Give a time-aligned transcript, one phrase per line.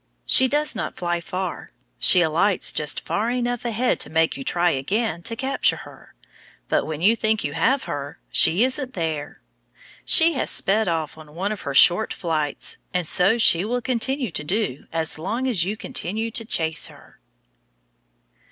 [0.25, 4.71] She does not fly far she alights just far enough ahead to make you try
[4.71, 6.15] again to capture her,
[6.67, 9.41] but when you think you have her, she isn't there!
[10.03, 14.31] She has sped off on one of her short flights, and so she will continue
[14.31, 17.19] to do as long as you continue to chase her.